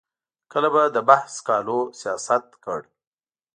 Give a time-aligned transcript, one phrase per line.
[0.51, 2.79] کله به د بحث سکالو سیاست کړ.